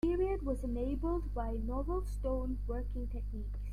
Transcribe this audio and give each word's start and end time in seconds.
The 0.03 0.07
period 0.17 0.41
was 0.41 0.63
enabled 0.63 1.31
by 1.35 1.51
novel 1.51 2.01
stone 2.03 2.57
working 2.65 3.05
techniques. 3.09 3.59